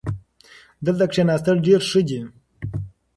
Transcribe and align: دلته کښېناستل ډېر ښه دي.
دلته 0.85 1.05
کښېناستل 1.11 1.55
ډېر 1.67 1.81
ښه 1.89 2.01
دي. 2.07 2.21